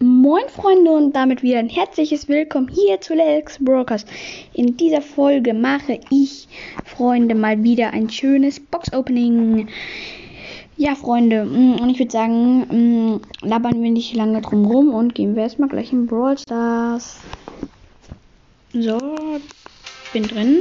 Moin 0.00 0.48
Freunde 0.48 0.90
und 0.90 1.14
damit 1.14 1.44
wieder 1.44 1.60
ein 1.60 1.68
herzliches 1.68 2.26
Willkommen 2.26 2.66
hier 2.66 3.00
zu 3.00 3.14
Lex 3.14 3.58
Brokers. 3.60 4.04
In 4.52 4.76
dieser 4.76 5.00
Folge 5.00 5.54
mache 5.54 6.00
ich, 6.10 6.48
Freunde, 6.84 7.36
mal 7.36 7.62
wieder 7.62 7.92
ein 7.92 8.10
schönes 8.10 8.58
Box-Opening. 8.58 9.68
Ja, 10.76 10.96
Freunde, 10.96 11.44
mm, 11.44 11.76
und 11.80 11.90
ich 11.90 12.00
würde 12.00 12.10
sagen, 12.10 13.12
mm, 13.12 13.20
labern 13.46 13.80
wir 13.84 13.90
nicht 13.92 14.16
lange 14.16 14.40
drum 14.40 14.64
rum 14.66 14.92
und 14.92 15.14
gehen 15.14 15.36
wir 15.36 15.44
erstmal 15.44 15.68
gleich 15.68 15.92
in 15.92 16.06
Brawl 16.06 16.36
Stars. 16.38 17.20
So, 18.72 18.98
bin 20.12 20.24
drin. 20.24 20.58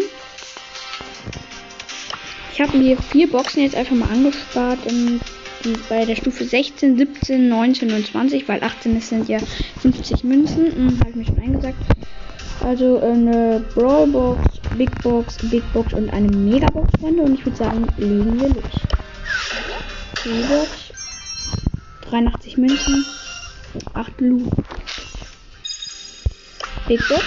Ich 2.54 2.61
habe 2.61 2.77
mir 2.77 2.97
vier 2.97 3.31
Boxen 3.31 3.63
jetzt 3.63 3.75
einfach 3.75 3.95
mal 3.95 4.11
angespart 4.11 4.86
in 4.86 5.20
bei 5.89 6.05
der 6.05 6.16
Stufe 6.16 6.45
16, 6.45 6.98
17, 6.98 7.50
19 7.50 7.93
und 7.93 8.05
20, 8.05 8.48
weil 8.48 8.64
18 8.64 9.00
sind 9.02 9.29
ja 9.29 9.39
50 9.82 10.23
Münzen. 10.23 10.75
Hm, 10.75 11.00
Habe 11.00 11.10
ich 11.10 11.15
mir 11.15 11.25
schon 11.25 11.39
eingesagt. 11.39 11.78
Also 12.61 13.00
eine 13.01 13.64
Brawlbox, 13.73 14.42
Big 14.78 15.01
Box, 15.01 15.37
Big 15.50 15.64
Box 15.73 15.93
und 15.93 16.10
eine 16.11 16.28
Megabox, 16.29 16.89
Freunde. 17.00 17.23
Und 17.23 17.34
ich 17.36 17.46
würde 17.46 17.57
sagen, 17.57 17.87
legen 17.97 18.39
wir 18.39 18.50
los. 18.50 18.64
Box, 20.50 20.93
83 22.09 22.57
Münzen, 22.57 23.06
8 23.93 24.21
Lu. 24.21 24.50
Big 26.87 27.07
Box, 27.09 27.23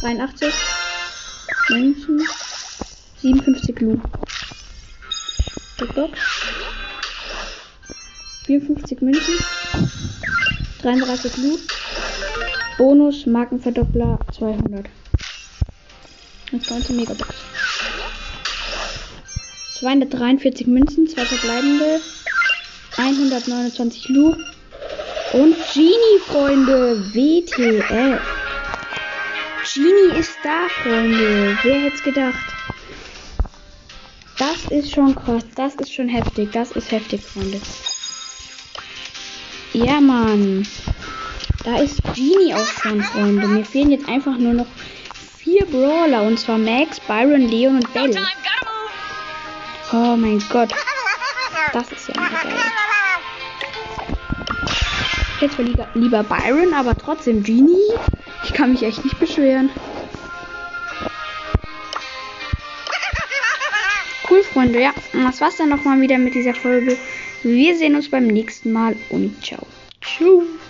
83 0.00 0.52
Münzen, 1.70 2.20
57 3.20 3.80
Lu. 3.80 4.00
Box. 6.02 6.18
54 8.46 9.02
Münzen. 9.02 9.38
33 10.82 11.36
Loot. 11.36 11.60
Bonus 12.76 13.24
Markenverdoppler 13.26 14.18
200. 14.36 14.86
Und 16.50 16.70
19 16.70 16.96
Megabox. 16.96 17.28
243 19.78 20.66
Münzen, 20.66 21.06
zwei 21.06 21.24
verbleibende. 21.24 22.00
129 22.96 24.08
Lu. 24.08 24.34
Und 25.34 25.56
Genie, 25.72 26.18
Freunde. 26.26 27.00
WTF. 27.14 28.20
Genie 29.72 30.18
ist 30.18 30.36
da, 30.42 30.68
Freunde. 30.82 31.56
Wer 31.62 31.80
hätte 31.80 31.94
es 31.94 32.02
gedacht? 32.02 32.51
Das 34.52 34.64
ist 34.70 34.92
schon 34.92 35.14
krass. 35.14 35.44
Das 35.54 35.74
ist 35.76 35.94
schon 35.94 36.08
heftig. 36.08 36.50
Das 36.52 36.72
ist 36.72 36.90
heftig, 36.92 37.22
Freunde. 37.22 37.58
Ja, 39.72 39.98
Mann. 39.98 40.66
Da 41.64 41.78
ist 41.78 42.02
Genie 42.14 42.52
auch 42.54 42.66
schon, 42.82 43.02
Freunde. 43.02 43.48
Mir 43.48 43.64
fehlen 43.64 43.92
jetzt 43.92 44.08
einfach 44.10 44.36
nur 44.36 44.52
noch 44.52 44.66
vier 45.38 45.64
Brawler. 45.64 46.22
Und 46.22 46.38
zwar 46.38 46.58
Max, 46.58 47.00
Byron, 47.00 47.48
Leon 47.48 47.76
und 47.76 47.94
Bell. 47.94 48.14
Oh 49.92 50.16
mein 50.16 50.42
Gott. 50.50 50.74
Das 51.72 51.90
ist 51.90 52.08
ja 52.08 52.14
geil. 52.14 52.52
Zwar 55.50 55.64
lieber, 55.64 55.88
lieber 55.94 56.22
Byron, 56.24 56.74
aber 56.74 56.96
trotzdem 56.96 57.42
Genie. 57.42 57.90
Ich 58.44 58.52
kann 58.52 58.72
mich 58.72 58.82
echt 58.82 59.02
nicht 59.02 59.18
beschweren. 59.18 59.70
Cool, 64.32 64.42
Freunde. 64.42 64.80
Ja, 64.80 64.94
das 65.12 65.40
war's 65.40 65.56
dann 65.56 65.68
nochmal 65.68 66.00
wieder 66.00 66.18
mit 66.18 66.34
dieser 66.34 66.54
Folge. 66.54 66.96
Wir 67.42 67.76
sehen 67.76 67.94
uns 67.94 68.08
beim 68.08 68.26
nächsten 68.26 68.72
Mal 68.72 68.96
und 69.10 69.44
ciao. 69.44 69.66
Tschüss. 70.00 70.61